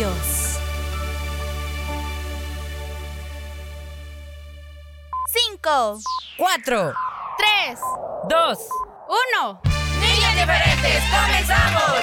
[0.00, 0.16] Dios.
[5.28, 6.00] Cinco,
[6.38, 6.94] Cuatro,
[7.36, 7.78] tres,
[8.26, 8.58] dos,
[9.10, 9.60] uno.
[10.00, 12.00] niños diferentes, comenzamos.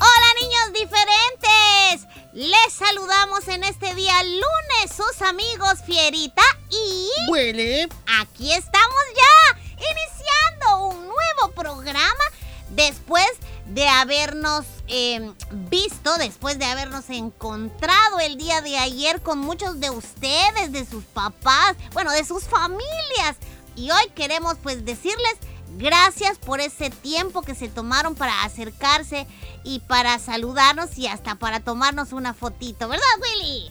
[0.00, 2.08] Hola niños diferentes.
[2.32, 7.10] Les saludamos en este día lunes sus amigos Fierita y...
[7.30, 7.88] Huele.
[8.20, 12.24] Aquí estamos ya, iniciando un nuevo programa
[12.70, 13.26] después
[13.66, 15.32] de habernos eh,
[15.70, 21.04] visto, después de habernos encontrado el día de ayer con muchos de ustedes, de sus
[21.04, 23.36] papás, bueno, de sus familias.
[23.76, 25.36] Y hoy queremos pues decirles
[25.76, 29.26] gracias por ese tiempo que se tomaron para acercarse
[29.64, 33.70] y para saludarnos y hasta para tomarnos una fotito, ¿verdad Willy?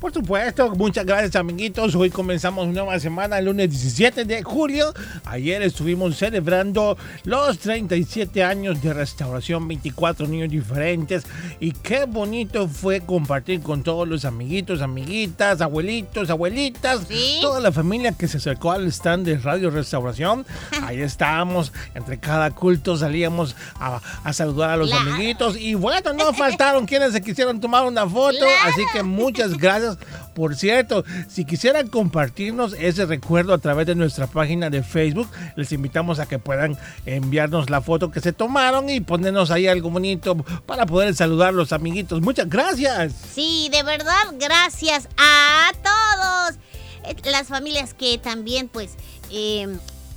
[0.00, 1.94] Por supuesto, muchas gracias amiguitos.
[1.94, 4.94] Hoy comenzamos una nueva semana, el lunes 17 de julio.
[5.26, 11.24] Ayer estuvimos celebrando los 37 años de restauración, 24 niños diferentes.
[11.60, 17.38] Y qué bonito fue compartir con todos los amiguitos, amiguitas, abuelitos, abuelitas, Sí.
[17.42, 20.46] toda la familia que se acercó al stand de Radio Restauración.
[20.82, 25.12] Ahí estábamos, entre cada culto salíamos a, a saludar a los Claro.
[25.12, 25.58] amiguitos.
[25.58, 28.38] Y bueno, no faltaron quienes se quisieron tomar una foto.
[28.38, 28.52] Claro.
[28.64, 29.89] Así que muchas gracias.
[30.34, 35.72] Por cierto, si quisieran compartirnos ese recuerdo a través de nuestra página de Facebook, les
[35.72, 40.36] invitamos a que puedan enviarnos la foto que se tomaron y ponernos ahí algo bonito
[40.66, 42.20] para poder saludar a los amiguitos.
[42.20, 43.12] Muchas gracias.
[43.34, 46.58] Sí, de verdad, gracias a todos.
[47.04, 48.92] Eh, Las familias que también, pues,
[49.30, 49.68] eh,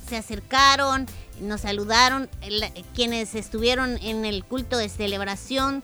[0.08, 1.06] se acercaron,
[1.40, 2.28] nos saludaron,
[2.94, 5.82] quienes estuvieron en el culto de celebración,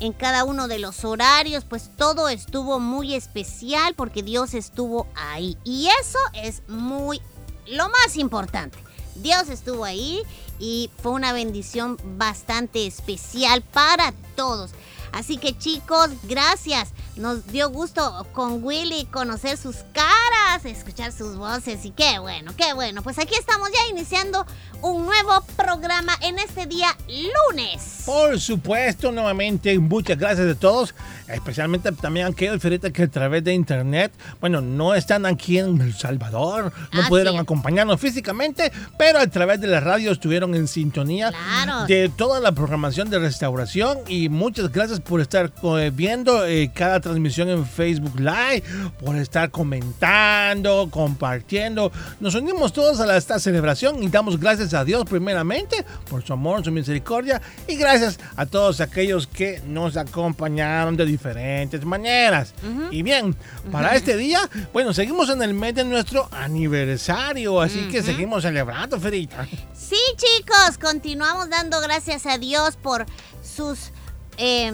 [0.00, 5.56] en cada uno de los horarios, pues todo estuvo muy especial porque Dios estuvo ahí.
[5.64, 7.20] Y eso es muy,
[7.66, 8.78] lo más importante.
[9.16, 10.22] Dios estuvo ahí
[10.58, 14.72] y fue una bendición bastante especial para todos.
[15.14, 16.90] Así que chicos, gracias.
[17.16, 22.74] Nos dio gusto con Willy conocer sus caras, escuchar sus voces y qué bueno, qué
[22.74, 23.02] bueno.
[23.02, 24.44] Pues aquí estamos ya iniciando
[24.82, 28.02] un nuevo programa en este día lunes.
[28.04, 30.92] Por supuesto, nuevamente, muchas gracias a todos,
[31.28, 35.80] especialmente también a aquellos feritas que a través de internet, bueno, no están aquí en
[35.80, 37.40] El Salvador, no Ah, pudieron sí.
[37.40, 41.86] acompañarnos físicamente, pero a través de la radio estuvieron en sintonía Claro.
[41.86, 47.00] de toda la programación de restauración y muchas gracias por estar eh, viendo eh, cada
[47.00, 48.62] transmisión en Facebook Live,
[48.98, 51.92] por estar comentando, compartiendo.
[52.20, 56.32] Nos unimos todos a la- esta celebración y damos gracias a Dios primeramente por su
[56.32, 62.54] amor, su misericordia y gracias a todos aquellos que nos acompañaron de diferentes maneras.
[62.90, 63.36] Y bien,
[63.70, 64.40] para este día,
[64.72, 69.46] bueno, seguimos en el mes de nuestro aniversario, así que seguimos celebrando, Ferita.
[69.74, 73.06] Sí, chicos, continuamos dando gracias a Dios por
[73.42, 73.90] sus
[74.38, 74.72] eh,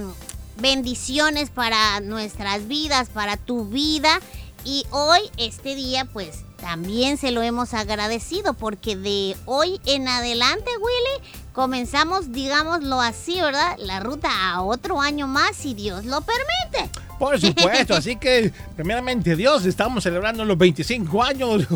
[0.58, 4.20] bendiciones para nuestras vidas, para tu vida.
[4.64, 10.70] Y hoy, este día, pues también se lo hemos agradecido porque de hoy en adelante,
[10.76, 13.76] Willy, comenzamos, digámoslo así, ¿verdad?
[13.78, 16.90] La ruta a otro año más, si Dios lo permite.
[17.20, 21.66] Por supuesto, así que primeramente Dios, estamos celebrando los 25 años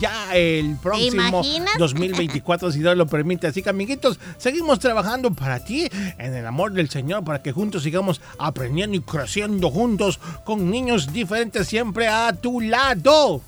[0.00, 1.74] ya el próximo imaginas?
[1.78, 3.46] 2024, si Dios lo permite.
[3.46, 7.82] Así que amiguitos, seguimos trabajando para ti en el amor del Señor, para que juntos
[7.82, 13.42] sigamos aprendiendo y creciendo juntos con niños diferentes siempre a tu lado.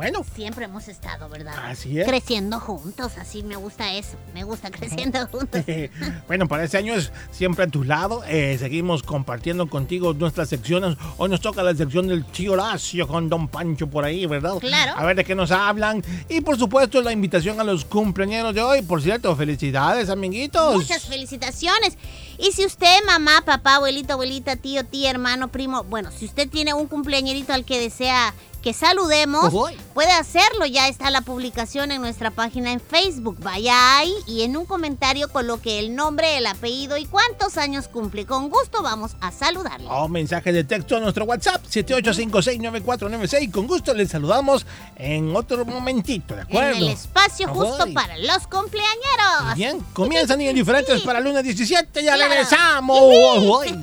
[0.00, 1.52] Bueno, Siempre hemos estado, ¿verdad?
[1.66, 2.08] Así es.
[2.08, 4.16] Creciendo juntos, así me gusta eso.
[4.32, 5.62] Me gusta creciendo juntos.
[6.26, 8.24] bueno, para este año es siempre a tu lado.
[8.26, 10.96] Eh, seguimos compartiendo contigo nuestras secciones.
[11.18, 14.54] Hoy nos toca la sección del tío Horacio con Don Pancho por ahí, ¿verdad?
[14.58, 14.94] Claro.
[14.96, 16.02] A ver de qué nos hablan.
[16.30, 18.80] Y por supuesto, la invitación a los cumpleaños de hoy.
[18.80, 20.76] Por cierto, felicidades, amiguitos.
[20.76, 21.98] Muchas felicitaciones.
[22.38, 26.72] Y si usted, mamá, papá, abuelito, abuelita, tío, tía, hermano, primo, bueno, si usted tiene
[26.72, 29.66] un cumpleañerito al que desea que saludemos, Ujú.
[29.94, 30.66] puede hacerlo.
[30.66, 33.38] Ya está la publicación en nuestra página en Facebook.
[33.40, 38.26] Vaya ahí y en un comentario coloque el nombre, el apellido y cuántos años cumple.
[38.26, 39.90] Con gusto vamos a saludarlo.
[39.90, 43.50] O mensaje de texto a nuestro WhatsApp 78569496.
[43.50, 44.66] Con gusto les saludamos
[44.96, 46.70] en otro momentito, ¿de acuerdo?
[46.70, 49.54] En el espacio justo para los cumpleañeros.
[49.56, 52.02] Bien, comienzan niños diferentes para el lunes 17.
[52.04, 53.00] Ya regresamos.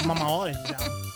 [0.06, 0.46] Mamá,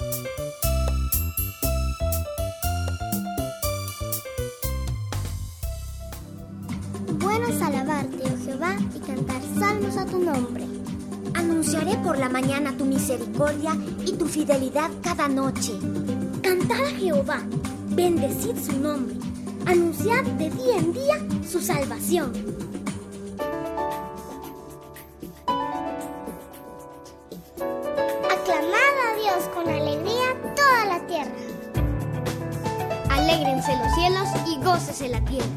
[7.32, 7.48] uy, ya.
[7.48, 10.66] Bueno es alabarte, oh Jehová, y cantar salmos a tu nombre.
[11.34, 13.76] Anunciaré por la mañana tu misericordia
[14.06, 15.74] y tu fidelidad cada noche.
[16.42, 17.42] Cantad a Jehová,
[17.90, 19.16] bendecid su nombre,
[19.66, 21.18] anunciad de día en día
[21.48, 22.34] su salvación.
[28.30, 31.32] Aclamad a Dios con alegría toda la tierra.
[33.10, 35.48] Alégrense los cielos y gócese la tierra.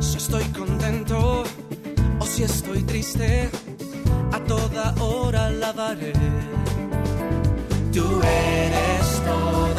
[0.00, 1.44] Si estoy contento
[2.20, 3.50] o si estoy triste,
[4.32, 6.12] a toda hora alabaré.
[7.92, 9.77] Tú eres todo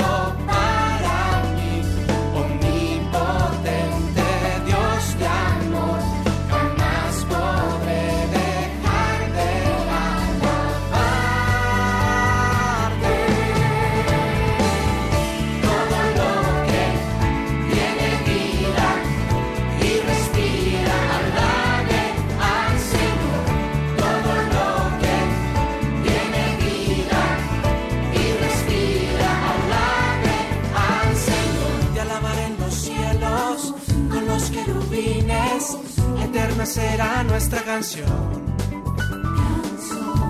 [37.50, 38.06] nuestra canción.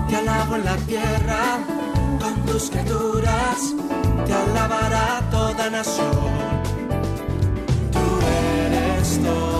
[0.08, 1.58] Te alabo en la tierra
[2.18, 3.74] con tus criaturas,
[4.26, 6.10] te alabará toda nación.
[7.92, 7.98] Tú
[8.64, 9.59] eres todo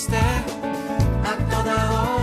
[0.00, 0.16] i
[1.24, 2.19] a toda hora.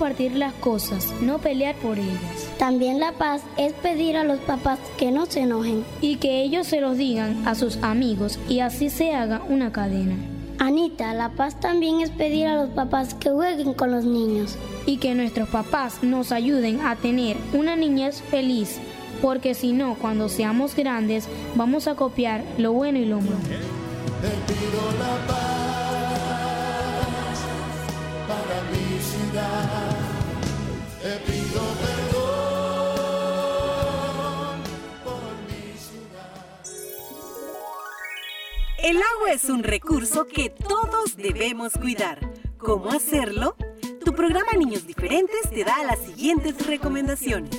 [0.00, 2.48] Compartir las cosas, no pelear por ellas.
[2.58, 5.84] También la paz es pedir a los papás que no se enojen.
[6.00, 10.14] Y que ellos se los digan a sus amigos y así se haga una cadena.
[10.58, 14.56] Anita, la paz también es pedir a los papás que jueguen con los niños.
[14.86, 18.78] Y que nuestros papás nos ayuden a tener una niñez feliz,
[19.20, 23.36] porque si no, cuando seamos grandes, vamos a copiar lo bueno y lo malo.
[24.22, 25.49] Te pido la paz
[39.30, 42.18] es un recurso que todos debemos cuidar.
[42.58, 43.54] ¿Cómo hacerlo?
[44.04, 47.52] Tu programa Niños Diferentes te da las siguientes recomendaciones.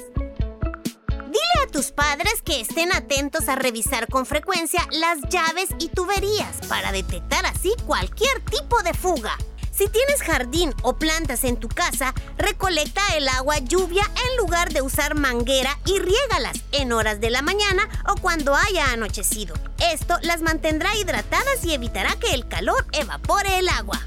[1.08, 6.58] Dile a tus padres que estén atentos a revisar con frecuencia las llaves y tuberías
[6.68, 9.38] para detectar así cualquier tipo de fuga.
[9.82, 14.84] Si tienes jardín o plantas en tu casa, recolecta el agua lluvia en lugar de
[14.84, 19.56] usar manguera y riégalas en horas de la mañana o cuando haya anochecido.
[19.92, 24.00] Esto las mantendrá hidratadas y evitará que el calor evapore el agua.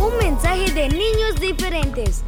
[0.00, 2.22] Un mensaje de niños diferentes.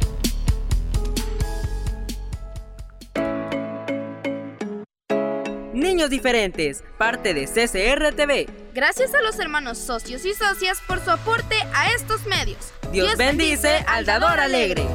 [6.03, 8.49] Niños diferentes, parte de CCR TV.
[8.73, 12.73] Gracias a los hermanos socios y socias por su aporte a estos medios.
[12.91, 14.85] Dios, bendice al dador alegre.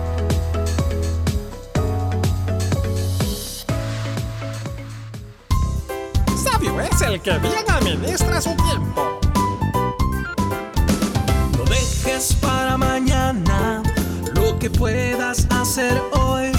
[6.44, 9.18] Sabio es el que bien administra su tiempo.
[11.56, 13.82] No dejes para mañana
[14.34, 16.57] lo que puedas hacer hoy.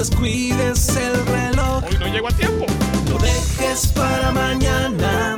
[0.00, 1.84] Descuides el reloj.
[1.84, 2.64] Hoy no llego a tiempo.
[3.10, 5.36] No dejes para mañana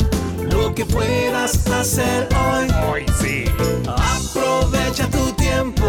[0.53, 2.69] lo que puedas hacer hoy.
[2.89, 3.45] Hoy sí.
[3.89, 5.89] Aprovecha tu tiempo,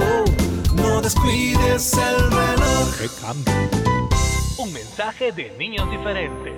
[0.74, 2.98] no descuides el reloj.
[2.98, 3.54] ¡Qué cambio!
[4.58, 6.54] Un mensaje de niños diferentes.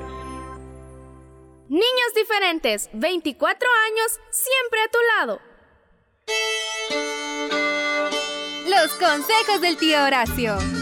[1.68, 5.42] Niños diferentes, 24 años, siempre a tu lado.
[8.70, 10.75] Los consejos del tío Horacio.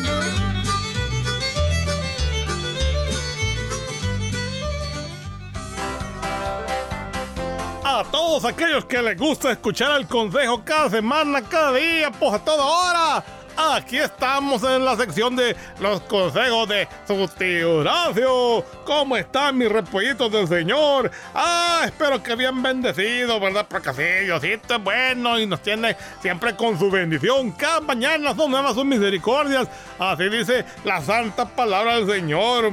[7.85, 12.39] A todos aquellos que les gusta escuchar el consejo cada semana, cada día, pues a
[12.39, 13.23] toda hora.
[13.55, 18.65] Aquí estamos en la sección de los consejos de su tío Horacio.
[18.85, 21.11] ¿Cómo están mis repollitos del Señor?
[21.35, 23.67] Ah, espero que bien bendecidos, ¿verdad?
[23.69, 27.51] Porque así Diosito es bueno y nos tiene siempre con su bendición.
[27.51, 29.67] Cada mañana son nuevas sus misericordias.
[29.99, 32.71] Así dice la santa palabra del Señor.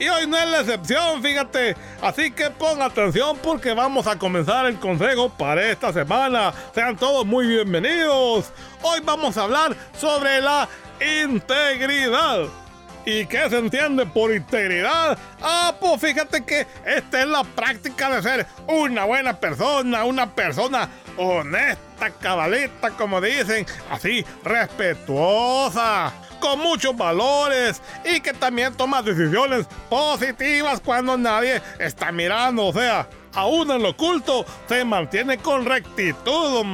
[0.00, 1.76] Y hoy no es la excepción, fíjate.
[2.00, 6.54] Así que pon atención porque vamos a comenzar el consejo para esta semana.
[6.74, 8.50] Sean todos muy bienvenidos.
[8.80, 10.66] Hoy vamos a hablar sobre la
[11.22, 12.44] integridad.
[13.04, 15.18] ¿Y qué se entiende por integridad?
[15.42, 20.88] Ah, pues fíjate que esta es la práctica de ser una buena persona, una persona
[21.18, 30.80] honesta, cabalita, como dicen, así, respetuosa, con muchos valores y que también toma decisiones positivas
[30.80, 36.64] cuando nadie está mirando, o sea, aún en lo oculto se mantiene con rectitud.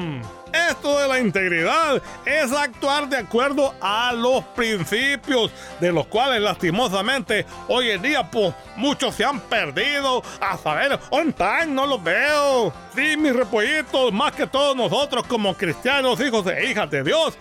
[0.71, 7.47] Esto de la integridad es actuar de acuerdo a los principios de los cuales lastimosamente
[7.69, 12.73] hoy en día pues muchos se han perdido a saber on time no los veo.
[12.95, 17.37] Sí, mis repollitos, más que todos nosotros como cristianos, hijos e hijas de Dios,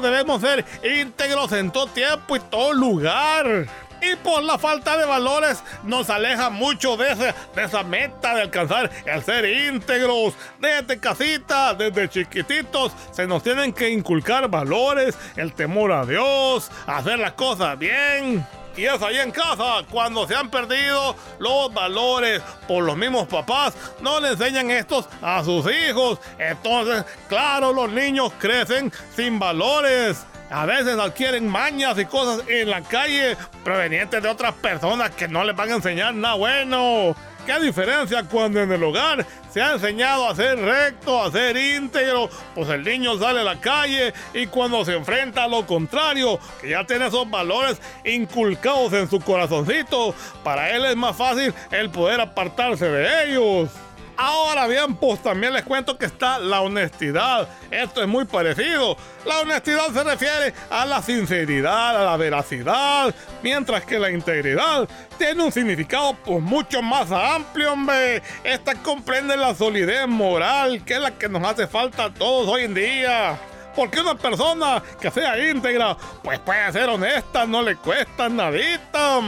[0.00, 3.66] debemos ser íntegros en todo tiempo y todo lugar.
[4.04, 8.42] Y por la falta de valores nos aleja mucho de, ese, de esa meta de
[8.42, 10.34] alcanzar el ser íntegros.
[10.58, 17.18] Desde casita, desde chiquititos, se nos tienen que inculcar valores, el temor a Dios, hacer
[17.18, 18.46] las cosas bien.
[18.76, 23.74] Y es ahí en casa cuando se han perdido los valores por los mismos papás.
[24.00, 26.18] No le enseñan estos a sus hijos.
[26.38, 30.24] Entonces, claro, los niños crecen sin valores.
[30.50, 35.42] A veces adquieren mañas y cosas en la calle provenientes de otras personas que no
[35.44, 37.16] les van a enseñar nada bueno.
[37.46, 42.30] ¿Qué diferencia cuando en el hogar se ha enseñado a ser recto, a ser íntegro?
[42.54, 46.70] Pues el niño sale a la calle y cuando se enfrenta a lo contrario, que
[46.70, 52.20] ya tiene esos valores inculcados en su corazoncito, para él es más fácil el poder
[52.20, 53.68] apartarse de ellos.
[54.16, 57.48] Ahora bien, pues también les cuento que está la honestidad.
[57.70, 58.96] Esto es muy parecido.
[59.24, 65.42] La honestidad se refiere a la sinceridad, a la veracidad, mientras que la integridad tiene
[65.42, 68.22] un significado pues mucho más amplio, hombre.
[68.44, 72.64] Esta comprende la solidez moral, que es la que nos hace falta a todos hoy
[72.64, 73.38] en día.
[73.74, 79.20] Porque una persona que sea íntegra, pues puede ser honesta, no le cuesta nadita.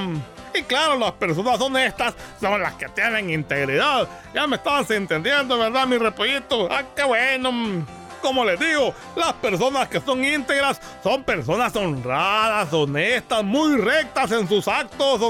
[0.58, 4.08] Y claro, las personas honestas son las que tienen integridad.
[4.34, 6.68] Ya me estabas entendiendo, ¿verdad, mi repollito?
[6.70, 7.84] Ah, qué bueno.
[8.22, 14.48] Como les digo, las personas que son íntegras son personas honradas, honestas, muy rectas en
[14.48, 15.20] sus actos.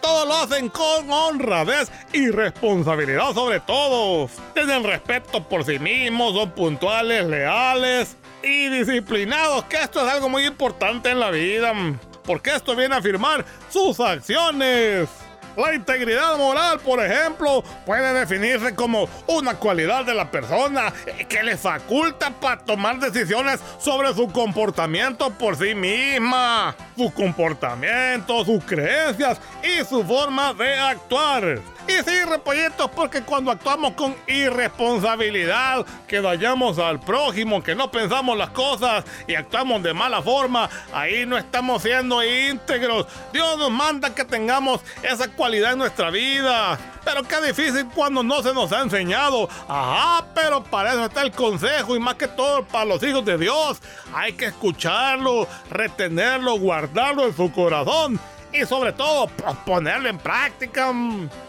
[0.00, 4.30] Todo lo hacen con honradez y responsabilidad sobre todo.
[4.54, 10.46] Tienen respeto por sí mismos, son puntuales, leales y disciplinados, que esto es algo muy
[10.46, 11.74] importante en la vida
[12.26, 15.08] porque esto viene a afirmar sus acciones.
[15.56, 20.92] La integridad moral, por ejemplo, puede definirse como una cualidad de la persona
[21.28, 28.62] que le faculta para tomar decisiones sobre su comportamiento por sí misma, su comportamiento, sus
[28.64, 31.58] creencias y su forma de actuar.
[31.88, 38.36] Y sí, repollitos, porque cuando actuamos con irresponsabilidad, que dañamos al prójimo, que no pensamos
[38.36, 43.06] las cosas y actuamos de mala forma, ahí no estamos siendo íntegros.
[43.32, 46.76] Dios nos manda que tengamos esa cualidad en nuestra vida.
[47.04, 49.48] Pero qué difícil cuando no se nos ha enseñado.
[49.68, 53.38] Ajá, pero para eso está el consejo y más que todo para los hijos de
[53.38, 53.80] Dios.
[54.12, 58.18] Hay que escucharlo, retenerlo, guardarlo en su corazón
[58.60, 59.28] y sobre todo
[59.64, 60.92] ponerlo en práctica.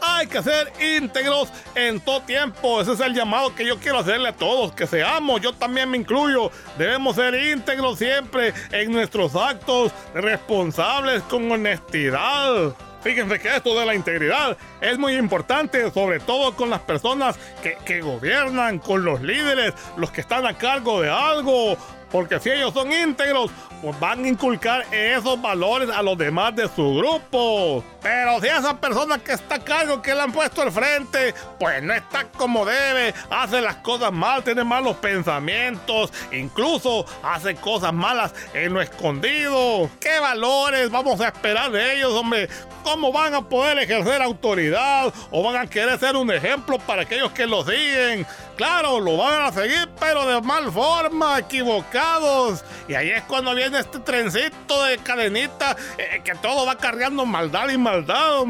[0.02, 2.82] Hay que ser íntegros en todo tiempo.
[2.82, 5.98] Ese es el llamado que yo quiero hacerle a todos, que seamos, yo también me
[5.98, 6.52] incluyo.
[6.78, 12.76] Debemos ser íntegros siempre en nuestros actos, responsables con honestidad.
[13.02, 17.78] Fíjense que esto de la integridad es muy importante, sobre todo con las personas que,
[17.86, 21.78] que, gobiernan, con los líderes, los que están a cargo de algo.
[22.12, 26.67] Porque si ellos son íntegros, pues van a inculcar esos valores a los demás de
[26.70, 27.84] su grupo.
[28.02, 31.84] Pero si esa persona que está a cargo, que le han puesto al frente, pues
[31.84, 38.34] no está como debe, hace las cosas mal, tiene malos pensamientos, incluso hace cosas malas
[38.54, 39.89] en lo escondido.
[40.00, 42.50] ¿Qué valores vamos a esperar de ellos, hombre?
[42.84, 47.32] ¿Cómo van a poder ejercer autoridad o van a querer ser un ejemplo para aquellos
[47.32, 48.26] que lo siguen?
[48.58, 52.65] Claro, lo van a seguir, pero de mal forma, equivocados.
[52.88, 57.70] Y ahí es cuando viene este trencito de cadenita eh, que todo va cargando maldad
[57.70, 58.46] y maldad.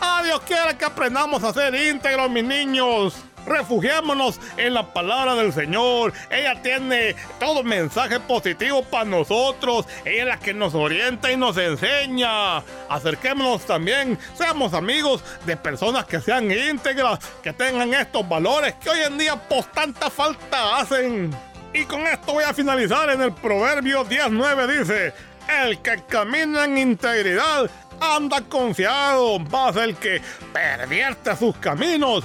[0.00, 3.14] Ah, Dios quiera que aprendamos a ser íntegros, mis niños.
[3.46, 6.12] Refugiémonos en la palabra del Señor.
[6.30, 9.86] Ella tiene todo mensaje positivo para nosotros.
[10.04, 12.58] Ella es la que nos orienta y nos enseña.
[12.88, 19.00] Acerquémonos también, seamos amigos de personas que sean íntegras, que tengan estos valores que hoy
[19.06, 21.30] en día por tanta falta hacen.
[21.72, 25.12] Y con esto voy a finalizar en el Proverbio 19 dice,
[25.48, 30.20] el que camina en integridad anda confiado, más el que
[30.52, 32.24] pervierte sus caminos,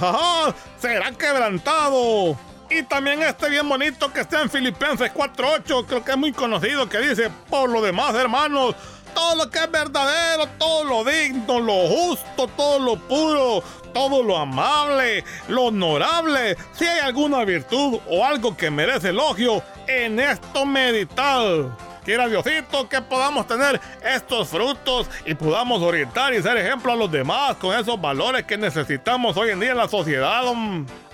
[0.80, 2.38] será quebrantado.
[2.70, 6.88] Y también este bien bonito que está en Filipenses 4.8, creo que es muy conocido,
[6.88, 8.76] que dice, por lo demás, hermanos,
[9.14, 13.62] todo lo que es verdadero, todo lo digno, lo justo, todo lo puro,
[13.94, 20.20] todo lo amable, lo honorable, si hay alguna virtud o algo que merece elogio, en
[20.20, 21.91] esto meditar.
[22.04, 27.12] Quiera Diosito que podamos tener estos frutos y podamos orientar y ser ejemplo a los
[27.12, 30.42] demás con esos valores que necesitamos hoy en día en la sociedad.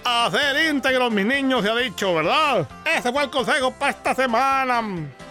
[0.05, 2.65] A ser íntegros, mis niños, se ha dicho, ¿verdad?
[2.85, 4.81] Ese fue el consejo para esta semana.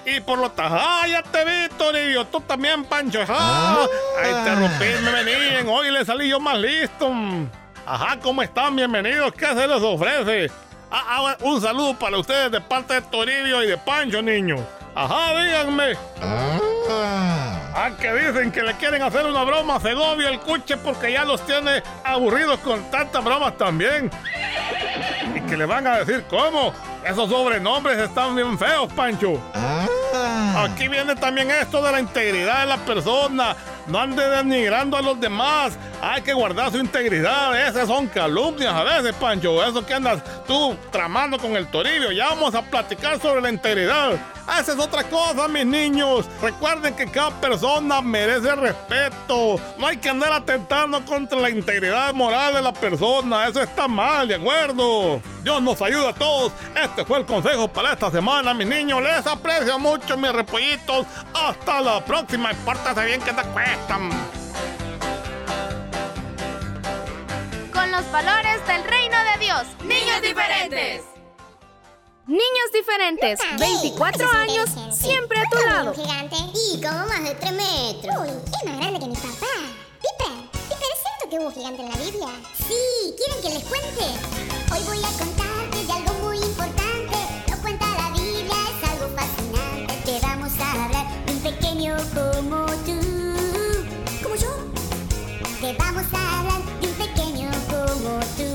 [0.05, 2.27] Y por lo tanto, ¡ah, ya te vi, Toribio!
[2.27, 3.21] Tú también, Pancho.
[3.27, 3.87] ¡Ah!
[4.23, 5.67] A interrumpirme, venían.
[5.69, 7.11] Hoy le salí yo más listo.
[7.87, 8.77] Ajá, ¿cómo están?
[8.77, 9.33] Bienvenidos.
[9.33, 10.51] ¿Qué se les ofrece?
[10.91, 14.61] Ah, ah, un saludo para ustedes de parte de Toribio y de Pancho, niños.
[14.97, 15.93] Ajá, díganme.
[16.23, 17.91] Ah.
[18.01, 21.45] que dicen que le quieren hacer una broma a Segovia el cuche porque ya los
[21.45, 24.11] tiene aburridos con tantas bromas también.
[25.35, 26.73] Y que le van a decir cómo.
[27.05, 29.39] Esos sobrenombres están bien feos, Pancho.
[29.55, 30.65] Ah.
[30.65, 33.55] Aquí viene también esto de la integridad de la persona.
[33.89, 35.79] No ande denigrando a los demás.
[36.03, 37.69] Hay que guardar su integridad.
[37.69, 39.63] Esas son calumnias a veces, Pancho.
[39.65, 42.11] Eso que andas tú tramando con el Toribio.
[42.13, 44.13] Ya vamos a platicar sobre la integridad.
[44.61, 46.27] Esa es otra cosa, mis niños.
[46.41, 49.61] Recuerden que cada persona merece respeto.
[49.79, 53.49] No hay que andar atentando contra la integridad moral de la persona.
[53.49, 55.21] Eso está mal, ¿de acuerdo?
[55.43, 56.53] Dios nos ayuda a todos.
[56.81, 59.03] Este fue el consejo para esta semana, mis niños.
[59.03, 61.07] Les aprecio mucho, mis repollitos.
[61.35, 62.53] Hasta la próxima.
[62.53, 63.41] Y pórtase bien que te
[63.77, 64.11] cuestan.
[67.91, 69.63] los valores del reino de Dios.
[69.85, 71.03] Niños diferentes.
[72.27, 75.95] Niños diferentes, 24 años, siempre a tu lado.
[75.95, 78.17] gigante y como más de 3 metros.
[78.21, 79.55] Uy, es más grande que mi papá.
[80.03, 82.29] Piper, Piper, ¿es cierto que hubo gigante en la Biblia?
[82.67, 84.05] Sí, ¿quieren que les cuente?
[84.73, 87.17] Hoy voy a contarte de algo muy importante.
[87.49, 89.95] Lo cuenta la Biblia, es algo fascinante.
[90.05, 93.16] Te vamos a hablar de un pequeño como tú.
[95.67, 95.77] ¿Como yo?
[95.77, 98.46] Te vamos a hablar de un pequeño como tú.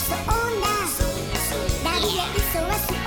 [0.00, 0.68] Su fe le puso onda.
[1.82, 2.97] David le hizo a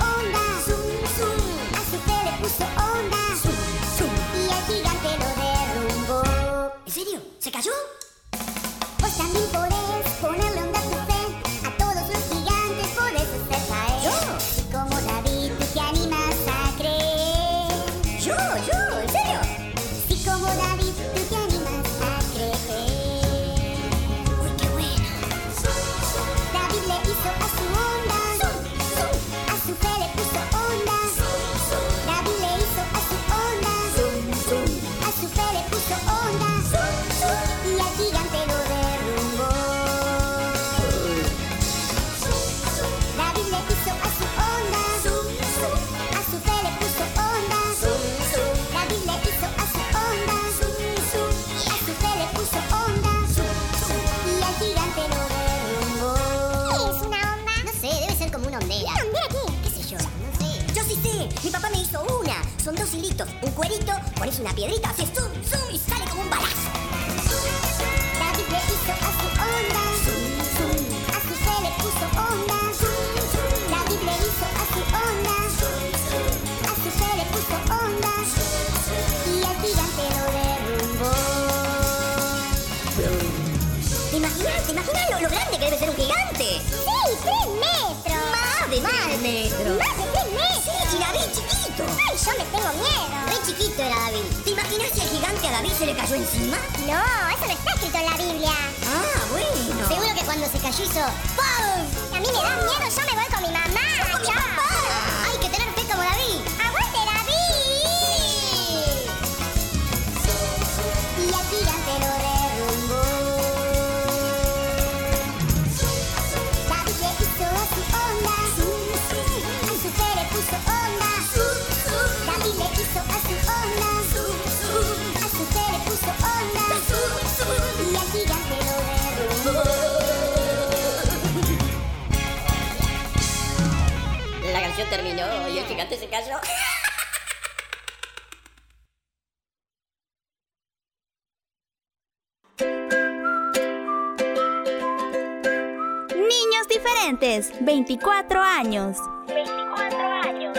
[147.02, 148.96] Niños diferentes, 24 años.
[149.26, 150.58] 24 años.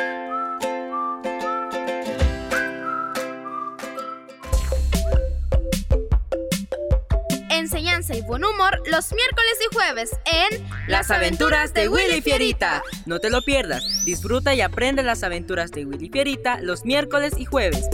[7.50, 12.84] Enseñanza y buen humor los miércoles y jueves en Las aventuras de Willy Fierita.
[13.06, 13.84] No te lo pierdas.
[14.06, 17.88] Disfruta y aprende las aventuras de Willy Fierita los miércoles y jueves.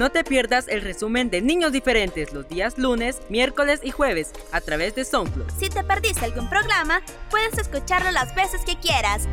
[0.00, 4.62] No te pierdas el resumen de Niños Diferentes los días lunes, miércoles y jueves a
[4.62, 5.50] través de SoundCloud.
[5.58, 9.28] Si te perdiste algún programa, puedes escucharlo las veces que quieras.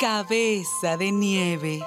[0.00, 1.80] Cabeza de nieve.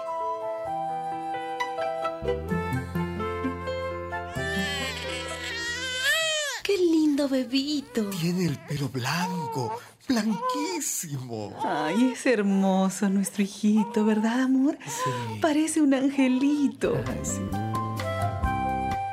[6.64, 8.10] ¡Qué lindo bebito!
[8.12, 11.54] Tiene el pelo blanco, blanquísimo.
[11.64, 14.78] Ay, es hermoso nuestro hijito, ¿verdad, amor?
[14.86, 15.40] Sí.
[15.42, 16.96] Parece un angelito.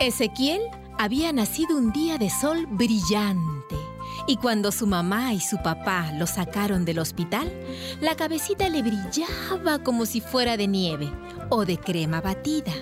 [0.01, 0.61] Ezequiel
[0.99, 3.77] había nacido un día de sol brillante
[4.27, 7.51] y cuando su mamá y su papá lo sacaron del hospital,
[8.01, 11.11] la cabecita le brillaba como si fuera de nieve.
[11.51, 12.73] o de crema batida.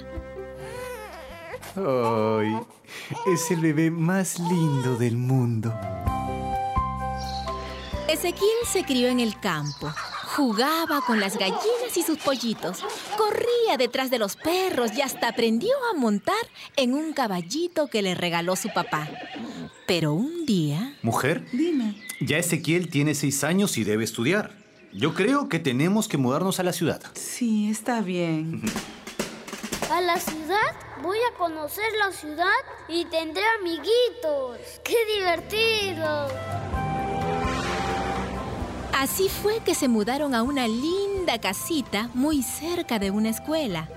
[1.74, 2.54] Ay,
[3.32, 5.72] es el bebé más lindo del mundo.
[8.08, 9.92] Ezequiel se crió en el campo.
[10.34, 12.82] Jugaba con las gallinas y sus pollitos.
[13.18, 16.34] Corría detrás de los perros y hasta aprendió a montar
[16.76, 19.08] en un caballito que le regaló su papá.
[19.86, 20.96] Pero un día...
[21.02, 22.02] Mujer, Dime.
[22.20, 24.52] ya Ezequiel tiene seis años y debe estudiar.
[24.94, 27.02] Yo creo que tenemos que mudarnos a la ciudad.
[27.12, 28.62] Sí, está bien.
[29.90, 30.74] ¿A la ciudad?
[31.02, 32.46] Voy a conocer la ciudad
[32.88, 34.58] y tendré amiguitos.
[34.82, 36.87] ¡Qué divertido!
[38.98, 43.88] Así fue que se mudaron a una linda casita muy cerca de una escuela,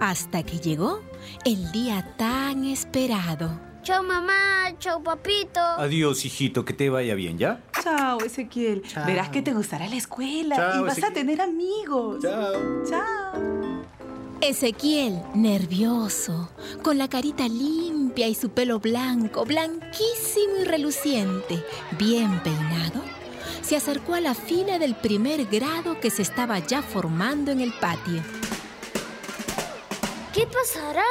[0.00, 1.02] hasta que llegó
[1.44, 3.50] el día tan esperado.
[3.82, 5.60] Chao mamá, chao papito.
[5.60, 7.60] Adiós, hijito, que te vaya bien, ¿ya?
[7.82, 8.82] Chao, Ezequiel.
[9.06, 12.22] Verás que te gustará la escuela Chao, y vas a tener amigos.
[12.22, 12.54] Chao.
[12.88, 13.84] Chao.
[14.40, 16.50] Ezequiel, nervioso,
[16.82, 21.62] con la carita limpia y su pelo blanco, blanquísimo y reluciente,
[21.98, 23.02] bien peinado,
[23.66, 27.72] se acercó a la fila del primer grado que se estaba ya formando en el
[27.72, 28.22] patio.
[30.32, 31.02] ¿Qué pasará?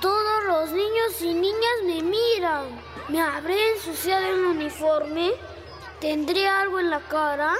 [0.00, 2.64] Todos los niños y niñas me miran.
[3.08, 5.30] ¿Me habré ensuciado el uniforme?
[6.00, 7.52] ¿Tendré algo en la cara?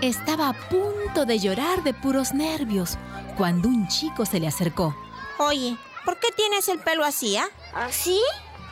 [0.00, 2.96] Estaba a punto de llorar de puros nervios
[3.36, 4.96] cuando un chico se le acercó.
[5.38, 7.50] Oye, ¿por qué tienes el pelo así, ah?
[7.74, 8.18] ¿Así?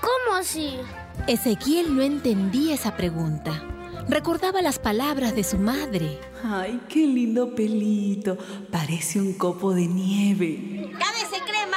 [0.00, 0.78] ¿Cómo así?
[1.26, 3.62] Ezequiel no entendía esa pregunta.
[4.08, 6.18] Recordaba las palabras de su madre.
[6.42, 8.36] Ay, qué lindo pelito.
[8.70, 10.90] Parece un copo de nieve.
[10.98, 11.76] ¡Cábese crema!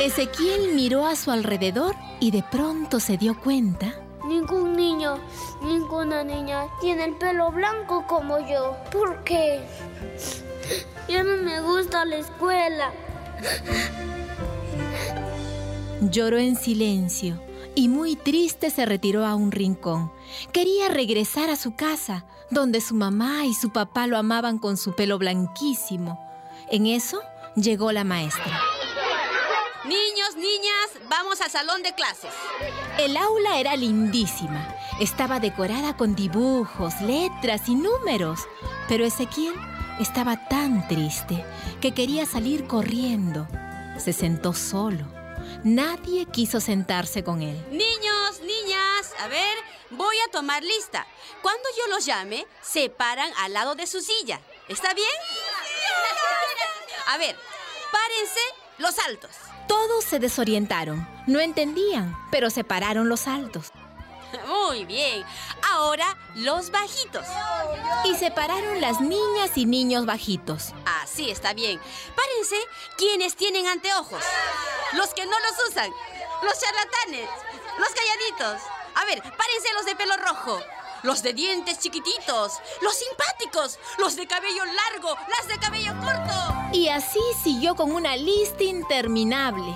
[0.00, 3.94] Ezequiel miró a su alrededor y de pronto se dio cuenta
[4.28, 5.18] Ningún niño,
[5.62, 8.76] ninguna niña tiene el pelo blanco como yo.
[8.92, 9.58] ¿Por qué?
[11.08, 12.92] Ya no me gusta la escuela.
[16.02, 17.40] Lloró en silencio
[17.74, 20.12] y muy triste se retiró a un rincón.
[20.52, 24.94] Quería regresar a su casa, donde su mamá y su papá lo amaban con su
[24.94, 26.18] pelo blanquísimo.
[26.70, 27.22] En eso
[27.56, 28.60] llegó la maestra.
[29.84, 32.32] Niños, niñas, vamos al salón de clases.
[32.98, 34.74] El aula era lindísima.
[35.00, 38.40] Estaba decorada con dibujos, letras y números.
[38.88, 39.54] Pero Ezequiel
[40.00, 41.44] estaba tan triste
[41.80, 43.46] que quería salir corriendo.
[43.98, 45.04] Se sentó solo.
[45.64, 47.56] Nadie quiso sentarse con él.
[47.70, 49.56] Niños, niñas, a ver,
[49.90, 51.06] voy a tomar lista.
[51.42, 54.40] Cuando yo los llame, se paran al lado de su silla.
[54.68, 55.08] ¿Está bien?
[57.08, 57.36] A ver,
[57.90, 58.40] párense
[58.78, 59.30] los altos.
[59.66, 61.06] Todos se desorientaron.
[61.26, 63.72] No entendían, pero se pararon los altos.
[64.46, 65.24] Muy bien.
[65.72, 67.26] Ahora los bajitos.
[68.04, 70.72] Y se pararon las niñas y niños bajitos.
[71.02, 71.80] Así está bien.
[72.16, 72.56] Párense
[72.96, 74.22] quienes tienen anteojos.
[74.94, 75.90] Los que no los usan.
[76.42, 77.28] Los charlatanes.
[77.78, 78.62] Los calladitos.
[78.94, 80.60] A ver, párense los de pelo rojo.
[81.02, 82.52] Los de dientes chiquititos.
[82.82, 83.78] Los simpáticos.
[83.98, 85.16] Los de cabello largo.
[85.28, 86.54] Las de cabello corto.
[86.72, 89.74] Y así siguió con una lista interminable.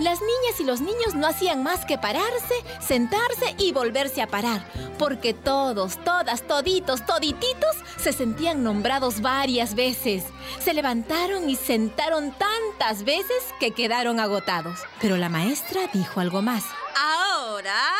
[0.00, 4.66] Las niñas y los niños no hacían más que pararse, sentarse y volverse a parar,
[4.98, 10.24] porque todos, todas, toditos, todititos se sentían nombrados varias veces.
[10.58, 14.80] Se levantaron y sentaron tantas veces que quedaron agotados.
[15.00, 16.64] Pero la maestra dijo algo más.
[16.96, 17.94] Ahora,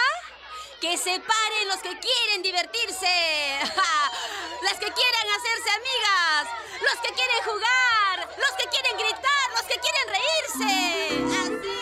[0.80, 3.06] que se paren los que quieren divertirse.
[4.62, 6.48] Las que quieran hacerse amigas.
[6.80, 8.28] Los que quieren jugar.
[8.36, 9.50] Los que quieren gritar.
[9.52, 11.73] Los que quieren reírse.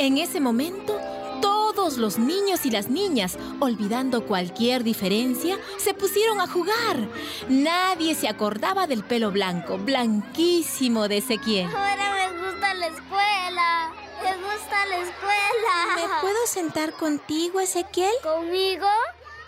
[0.00, 0.96] En ese momento,
[1.42, 7.08] todos los niños y las niñas, olvidando cualquier diferencia, se pusieron a jugar.
[7.48, 11.66] Nadie se acordaba del pelo blanco, blanquísimo de Ezequiel.
[11.66, 13.92] Ahora me gusta la escuela.
[14.22, 15.96] Me gusta la escuela.
[15.96, 18.14] ¿Me puedo sentar contigo, Ezequiel?
[18.22, 18.86] ¿Conmigo?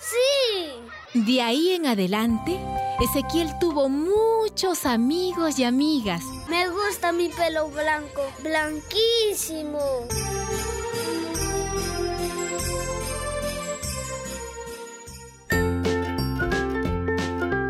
[0.00, 1.18] Sí.
[1.26, 2.58] De ahí en adelante,
[3.00, 6.22] Ezequiel tuvo muchos amigos y amigas.
[6.48, 9.78] Me gusta mi pelo blanco, blanquísimo.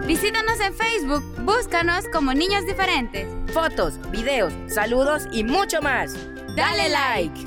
[0.07, 3.27] Visítanos en Facebook, búscanos como Niños Diferentes.
[3.53, 6.15] Fotos, videos, saludos y mucho más.
[6.57, 7.47] Dale like.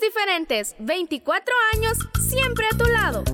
[0.00, 3.24] diferentes, 24 años, siempre a tu lado.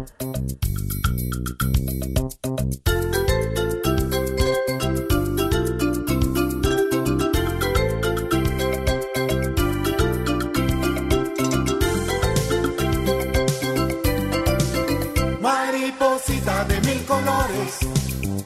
[15.40, 17.78] Mariposita de mil colores,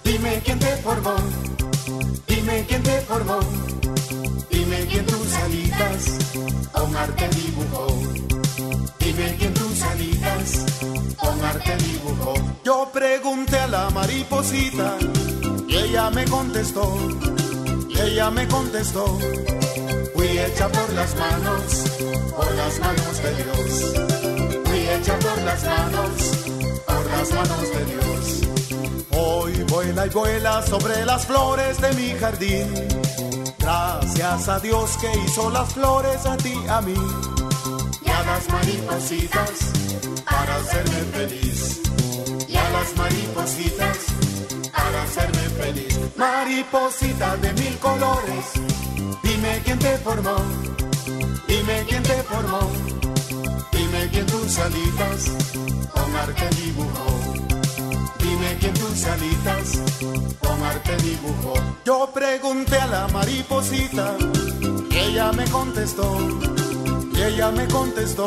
[0.04, 1.16] dime quién te formó,
[2.26, 3.40] dime quién te formó,
[4.50, 6.18] dime quién tus alitas,
[6.74, 8.00] Omar dibujó.
[12.64, 14.96] Yo pregunté a la mariposita
[15.68, 16.96] y ella me contestó.
[17.88, 19.18] Y ella me contestó.
[20.14, 21.85] Fui hecha por las manos,
[22.37, 24.64] por las manos de Dios.
[24.64, 26.11] Fui hecha por las manos,
[26.87, 28.40] por las manos de Dios.
[29.12, 32.75] Hoy vuela y vuela sobre las flores de mi jardín.
[33.59, 36.94] Gracias a Dios que hizo las flores a ti, a mí.
[38.05, 39.89] Y a las maripositas
[40.61, 41.81] hacerme feliz.
[42.49, 43.99] Y a las maripositas
[44.90, 45.99] para hacerme feliz.
[46.16, 48.44] Mariposita de mil colores,
[49.23, 50.37] dime quién te formó.
[51.46, 52.61] Dime quién te formó.
[53.73, 55.20] Dime quién tus alitas
[55.92, 57.07] con arte dibujó.
[58.18, 59.79] Dime quién tus alitas
[60.40, 61.55] con arte dibujó.
[61.85, 64.16] Yo pregunté a la mariposita
[64.90, 66.18] y ella me contestó.
[67.14, 68.27] Y ella me contestó.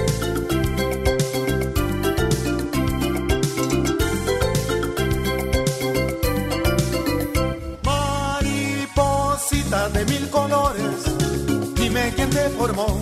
[12.21, 12.99] Quién te formó,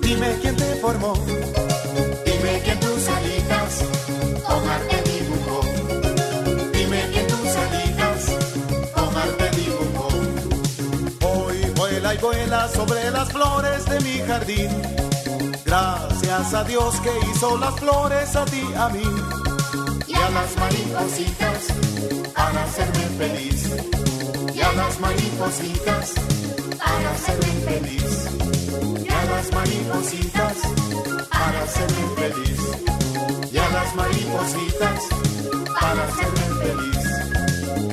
[0.00, 1.12] dime quién te formó,
[2.24, 3.84] dime quién tus alitas
[4.46, 5.60] con arte dibujó.
[6.72, 8.20] Dime quién tus alitas
[8.94, 10.08] con arte dibujó.
[11.28, 14.70] Hoy vuela y vuela sobre las flores de mi jardín.
[15.66, 19.04] Gracias a Dios que hizo las flores a ti, a mí.
[20.06, 21.58] Y a las maripositas
[22.34, 23.68] para hacerme feliz.
[24.54, 26.14] Y a las maripositas
[26.78, 28.28] para hacerme feliz.
[29.04, 30.56] Y a las maripositas
[31.30, 32.60] para hacerme feliz.
[33.52, 35.08] Y a las maripositas
[35.80, 37.02] para hacerme feliz.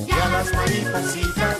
[0.08, 1.58] Y a las maripositas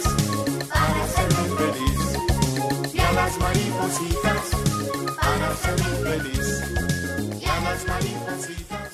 [0.70, 2.94] para hacerme feliz.
[2.94, 4.44] Y a las maripositas
[5.20, 6.48] para hacerme feliz.
[7.42, 8.90] Y las maripositas.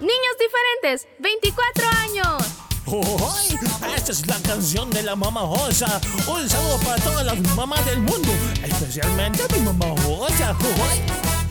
[0.00, 2.71] Niños diferentes, 24 años.
[2.92, 3.58] ¡Ay!
[3.96, 5.98] Esta es la canción de la mamá Osa.
[6.28, 8.28] Un saludo para todas las mamás del mundo,
[8.62, 10.54] especialmente mi mamá Osa.
[10.90, 11.00] ¡Ay!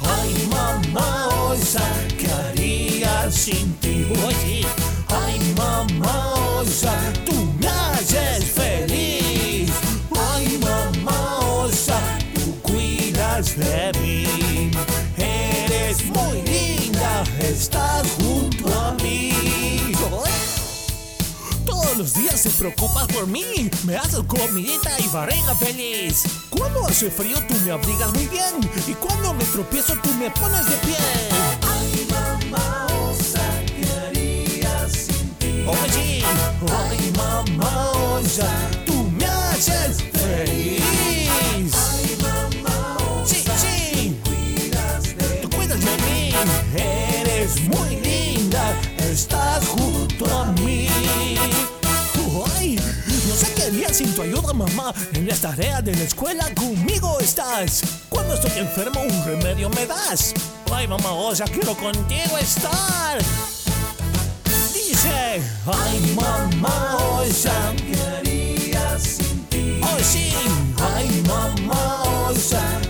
[0.04, 1.82] Ay, mamá Osa,
[2.15, 4.06] ¿qué haría sin ti?
[4.23, 4.67] Oye,
[5.08, 6.20] ay, mamá
[22.62, 23.71] preocupas por mí.
[23.86, 26.24] Me haces comidita y barriga feliz.
[26.52, 28.54] Cuando hace frío tú me abrigas muy bien.
[28.88, 30.95] Y cuando me tropiezo tú me pones de pie.
[31.62, 35.65] Ay, mamá, osa, ¿qué haría sin ti?
[35.65, 38.47] Oye, ay, mamá, osa,
[38.86, 40.84] tú me haces feliz.
[41.32, 44.22] Ay, mamá, sí, sí.
[45.41, 46.32] Tú cuidas de mí.
[46.76, 48.80] Eres muy linda.
[48.99, 49.90] Estás junto
[53.93, 54.93] sin tu ayuda, mamá.
[55.13, 57.81] En las tareas de la escuela conmigo estás.
[58.09, 60.33] Cuando estoy enfermo, un remedio me das.
[60.71, 63.17] Ay, mamá, o sea, quiero contigo estar.
[64.73, 69.81] Dice, ay, mamá, o sea, ¿qué haría sin ti?
[69.83, 70.31] Oh, sí,
[70.95, 72.81] ay, mamá, o sea,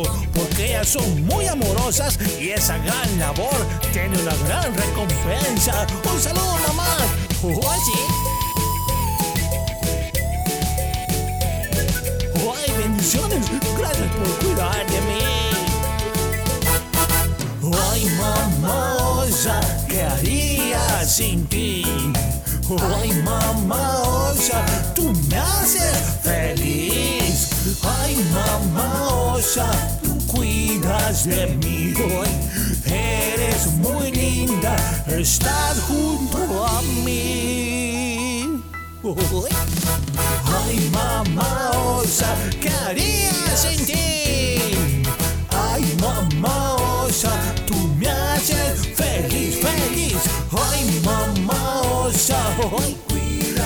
[0.00, 3.54] porque ellas son muy amorosas y esa gran labor
[3.92, 5.86] tiene una gran recompensa.
[6.10, 6.96] Un saludo, mamá.
[7.40, 7.48] Sí.
[12.54, 13.46] ¡Ay, bendiciones!
[13.76, 15.24] Gracias por cuidar de mí.
[17.90, 19.60] ¡Ay, mamá osa!
[19.88, 21.84] ¿Qué haría sin ti?
[22.96, 24.64] ¡Ay, mamá osa!
[24.94, 27.21] ¡Tú me haces feliz!
[28.32, 29.70] Mamá osa,
[30.02, 32.28] tú cuidas de mí hoy.
[32.86, 34.76] Eres muy linda,
[35.06, 38.62] estás junto a mí.
[40.44, 43.94] Ay, mamá osa, ¿qué haría sin ti?
[45.50, 47.32] Ay, mamá osa,
[47.66, 50.16] tú me haces feliz, feliz.
[50.52, 52.38] Ay, mamá osa,
[52.78, 52.96] ay,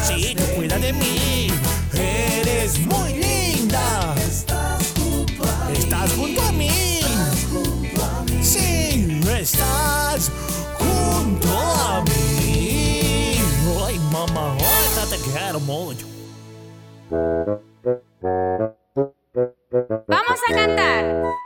[0.06, 1.48] sí, tú cuida de mí.
[1.92, 3.25] Eres muy linda.
[5.72, 7.00] Estás junto a mí.
[8.40, 10.30] Sí, estás
[10.78, 13.40] junto a mí.
[13.84, 14.56] Ay, mamá
[15.10, 16.06] te quiero mucho.
[20.06, 21.45] Vamos a cantar.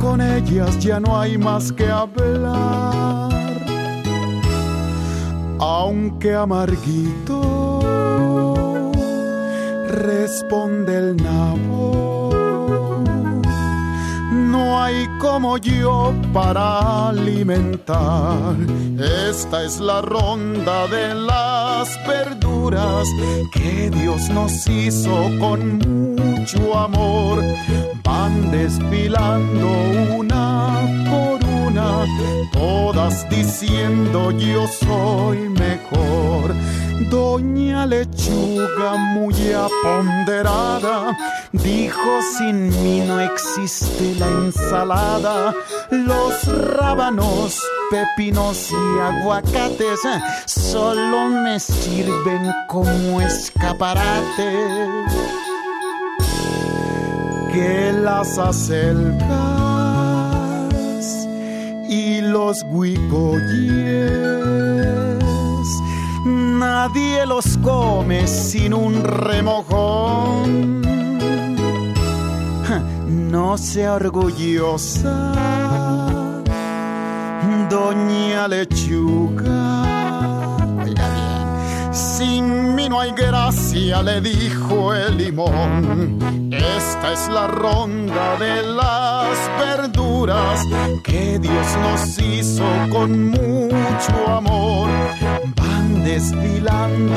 [0.00, 3.30] con ellas ya no hay más que hablar.
[5.58, 7.80] Aunque amarguito,
[9.88, 12.30] responde el nabo.
[14.32, 18.56] No hay como yo para alimentar.
[19.28, 23.06] Esta es la ronda de las verduras
[23.52, 25.78] que Dios nos hizo con
[26.40, 27.42] mucho amor.
[28.02, 29.68] Van desfilando
[30.16, 30.80] una
[31.10, 32.06] por una,
[32.52, 36.54] todas diciendo yo soy mejor.
[37.10, 41.16] Doña Lechuga muy aponderada
[41.52, 45.54] dijo sin mí no existe la ensalada.
[45.90, 47.60] Los rábanos,
[47.90, 50.00] pepinos y aguacates
[50.46, 55.39] solo me sirven como escaparate.
[57.52, 59.18] Que las acelgas
[61.88, 64.10] y los huicoyes
[66.60, 70.80] nadie los come sin un remojón.
[73.32, 75.32] No sea orgullosa,
[77.68, 79.79] doña lechuga.
[82.20, 86.18] Sin mí no hay gracia, le dijo el limón.
[86.52, 90.66] Esta es la ronda de las verduras
[91.02, 94.90] que Dios nos hizo con mucho amor.
[95.56, 97.16] Van desfilando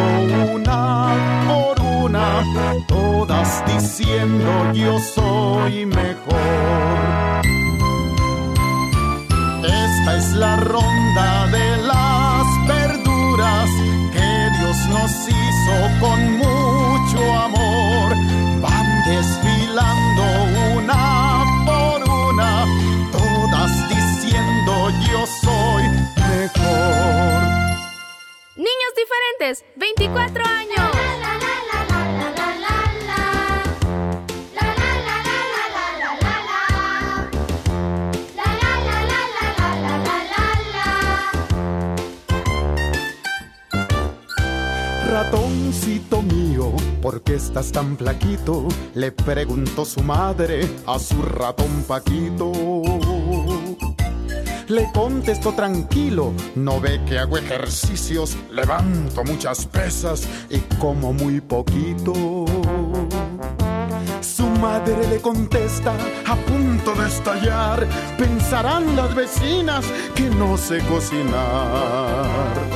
[0.53, 2.41] una por una,
[2.87, 7.43] todas diciendo yo soy mejor.
[9.65, 11.72] Esta es la ronda de
[15.27, 18.15] Hizo con mucho amor.
[18.61, 20.23] Van desfilando
[20.75, 22.65] una por una,
[23.11, 25.83] todas diciendo yo soy
[26.17, 27.43] mejor.
[28.55, 31.12] Niños diferentes, 24 años.
[45.85, 46.71] Mío,
[47.01, 48.69] ¿por qué estás tan flaquito?
[48.95, 52.53] Le preguntó su madre a su ratón Paquito.
[54.69, 62.45] Le contestó tranquilo, no ve que hago ejercicios, levanto muchas pesas y como muy poquito.
[64.21, 65.93] Su madre le contesta,
[66.25, 67.85] a punto de estallar,
[68.17, 72.72] pensarán las vecinas que no sé cocinar.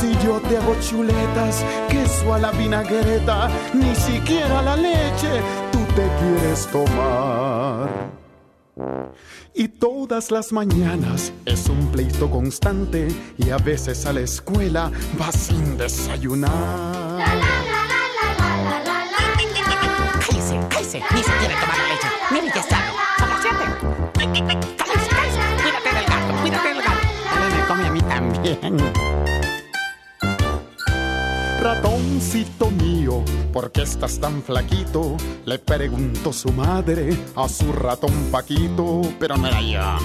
[0.00, 6.08] Si yo te hago chuletas, queso a la vinagreta, ni siquiera la leche tú te
[6.18, 8.10] quieres tomar.
[9.52, 15.34] Y todas las mañanas es un pleito constante y a veces a la escuela vas
[15.34, 16.50] sin desayunar.
[17.18, 17.90] La, la, la,
[20.18, 22.08] cállese, cállese, ni se quiere tomar la leche.
[22.30, 22.88] Mire, ya es tarde,
[23.18, 23.64] son siete.
[24.78, 27.06] Cállese, cállese, cuídate del gato, cuídate del gato.
[27.34, 29.19] Dale, me come a mí también.
[31.60, 35.18] Ratoncito mío, ¿por qué estás tan flaquito?
[35.44, 39.98] Le preguntó su madre a su ratón Paquito, pero no era yo.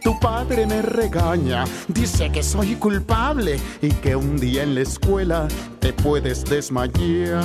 [0.00, 5.48] Tu padre me regaña, dice que soy culpable y que un día en la escuela
[5.80, 7.42] te puedes desmayar.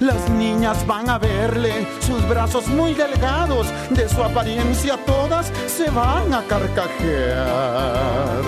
[0.00, 6.34] Las niñas van a verle sus brazos muy delgados, de su apariencia todas se van
[6.34, 8.42] a carcajear.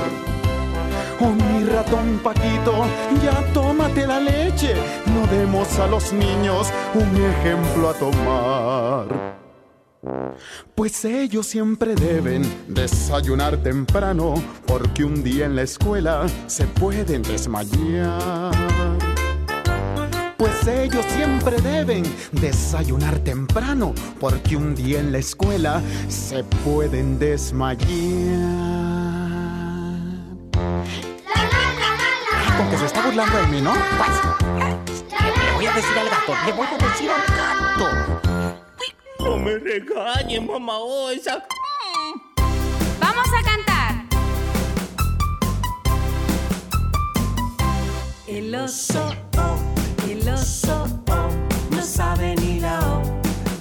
[1.25, 2.85] Oh, mi ratón Paquito,
[3.23, 4.75] ya tómate la leche.
[5.07, 9.35] No demos a los niños un ejemplo a tomar.
[10.75, 14.35] Pues ellos siempre deben desayunar temprano,
[14.67, 18.53] porque un día en la escuela se pueden desmayar.
[20.37, 22.03] Pues ellos siempre deben
[22.33, 28.84] desayunar temprano, porque un día en la escuela se pueden desmayar.
[33.15, 33.73] Burlando de mí, ¿no?
[33.97, 34.11] Pues,
[35.45, 38.21] le voy a decir al gato, le voy a decir al gato.
[39.21, 41.45] No me regañes, mamá osa.
[42.99, 44.05] Vamos a cantar.
[48.27, 49.59] El oso, oh,
[50.09, 51.29] el oso, oh,
[51.71, 53.03] no sabe ni la O.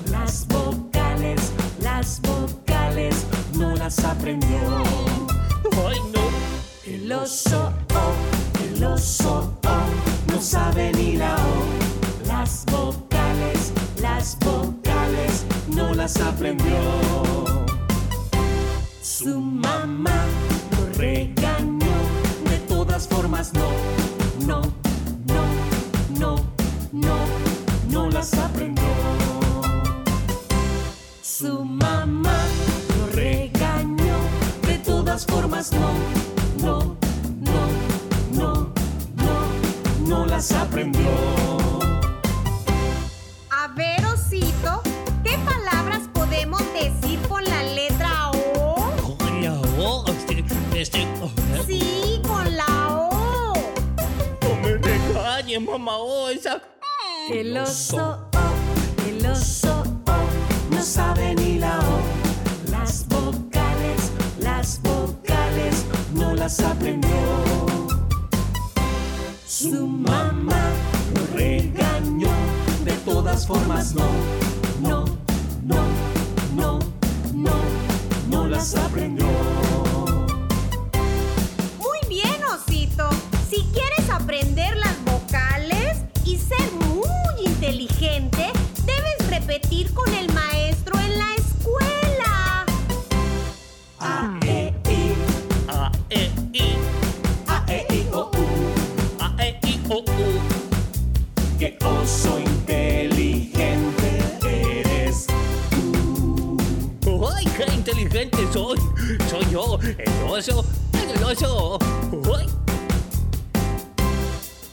[0.09, 4.83] Las vocales, las vocales, no las aprendió.
[5.87, 6.23] Ay, no.
[6.85, 8.42] El oso, oh,
[8.83, 12.27] el oso, oh, no sabe ni la O.
[12.27, 13.71] Las vocales,
[14.01, 16.77] las vocales, no las aprendió.
[19.01, 20.25] Su mamá
[20.71, 21.95] lo regañó,
[22.49, 23.69] de todas formas no,
[24.45, 24.61] no,
[25.27, 25.43] no,
[26.19, 26.35] no,
[26.91, 27.17] no,
[27.89, 28.83] no las aprendió.
[31.21, 32.37] Su mamá
[32.97, 34.17] lo regañó,
[34.67, 35.91] de todas formas no,
[36.65, 36.95] no,
[37.39, 37.82] no
[40.33, 41.11] las aprendió.
[43.51, 44.81] A ver, osito,
[45.23, 49.15] ¿qué palabras podemos decir con la letra O?
[49.19, 50.43] Con la O, este,
[50.75, 51.07] este,
[51.51, 51.65] ver.
[51.67, 53.53] Sí, con la O.
[54.41, 56.59] No me regañes, mamá osa.
[57.29, 62.71] El oso, oh, el oso, oh, no sabe ni la O.
[62.71, 67.52] Las vocales, las vocales, no las aprendió.
[69.63, 70.73] Su mamá
[71.15, 72.27] lo regañó,
[72.83, 74.03] de todas formas no,
[74.81, 75.05] no,
[75.63, 75.85] no,
[76.53, 76.79] no,
[77.33, 77.53] no,
[78.29, 79.32] no las aprendió.
[110.33, 111.77] Oso, el oso.
[112.35, 112.47] ¡Ay!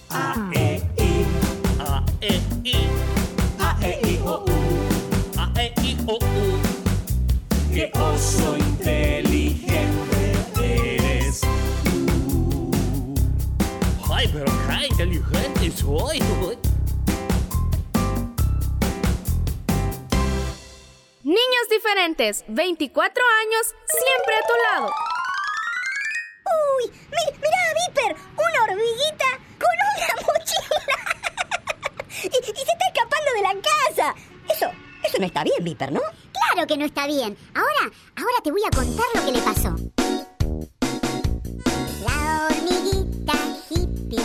[0.08, 1.26] A, E, I,
[1.78, 2.88] A, E, I,
[3.58, 4.50] A, E, I, O, U.
[5.36, 6.18] A, E, I, O, U.
[7.74, 9.76] Qué oso inteligente
[10.96, 11.42] eres.
[14.10, 16.20] ¡Ay, pero qué inteligente soy!
[16.20, 16.58] ¡Ay!
[21.22, 25.09] Niños diferentes, 24 años, siempre a tu lado.
[28.80, 29.24] ¡Una hormiguita
[29.58, 30.96] con una mochila!
[32.24, 34.14] y, y se está escapando de la casa.
[34.48, 34.70] Eso,
[35.04, 36.00] eso no está bien, Viper, ¿no?
[36.00, 37.36] Claro que no está bien.
[37.54, 39.74] Ahora, ahora te voy a contar lo que le pasó.
[42.04, 43.34] La hormiguita
[43.68, 44.20] hippie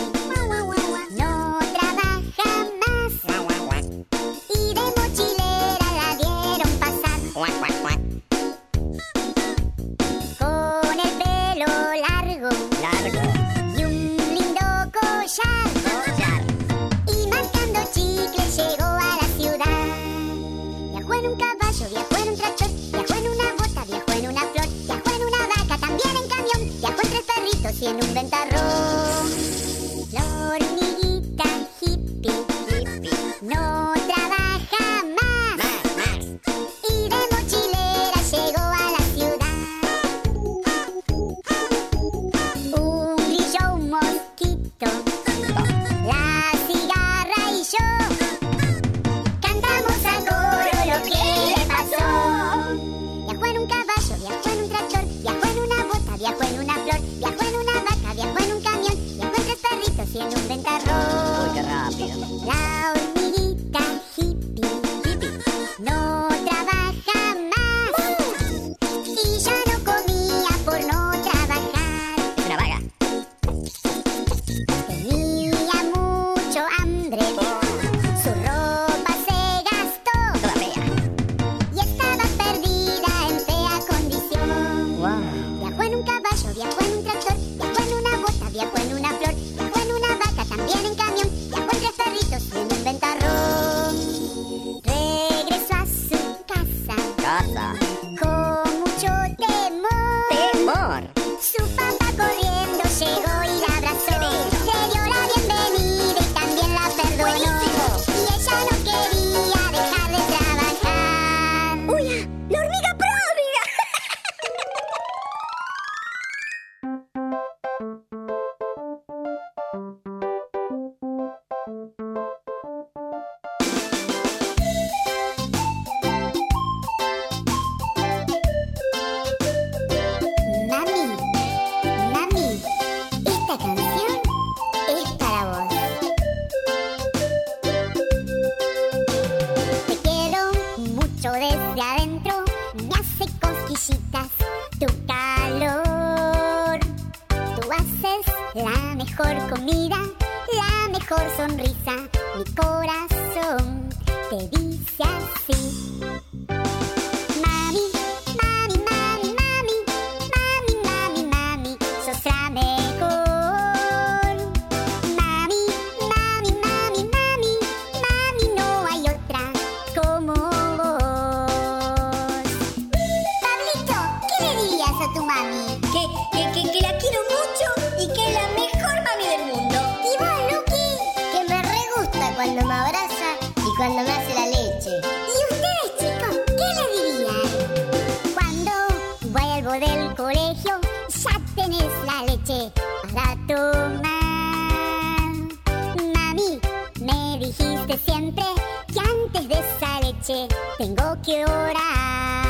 [200.78, 202.45] tengo que orar.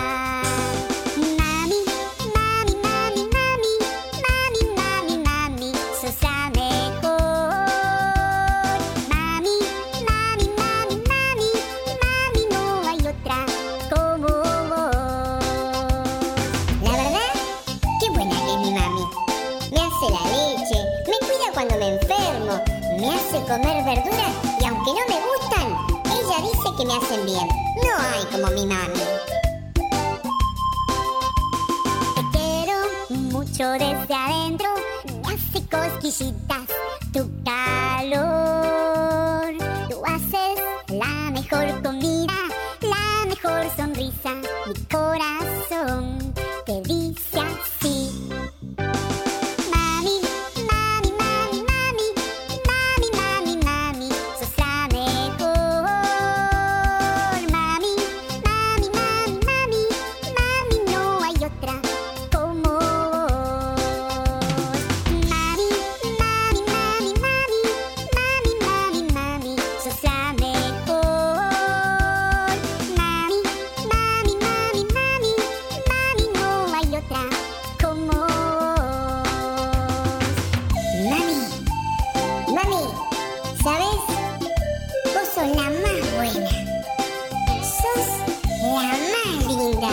[89.77, 89.91] Linda.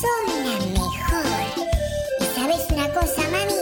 [0.00, 1.24] Sos la mejor.
[2.20, 3.58] ¿Y sabes una cosa, mami?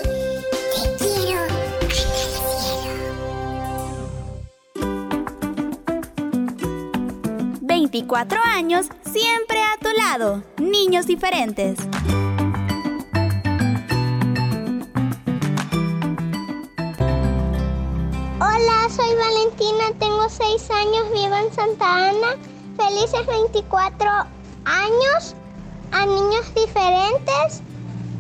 [0.71, 3.01] Te quiero hasta el cielo.
[7.63, 10.43] 24 años siempre a tu lado.
[10.59, 11.79] Niños diferentes.
[18.39, 22.37] Hola, soy Valentina, tengo 6 años, vivo en Santa Ana.
[22.77, 24.11] Felices 24
[24.67, 25.35] años
[25.93, 27.63] a niños diferentes.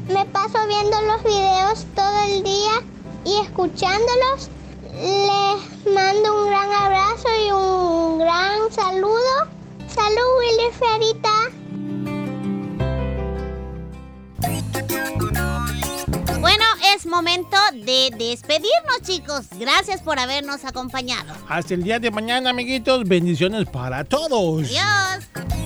[0.08, 2.82] Me paso viendo los videos todo el día
[3.24, 4.50] y escuchándolos.
[4.92, 9.48] Les mando un gran abrazo y un gran saludo.
[9.88, 11.56] Salud, Willy Ferita.
[16.40, 16.64] Bueno,
[16.94, 19.46] es momento de despedirnos, chicos.
[19.58, 21.34] Gracias por habernos acompañado.
[21.48, 23.04] Hasta el día de mañana, amiguitos.
[23.04, 24.64] Bendiciones para todos.
[24.64, 25.65] Adiós.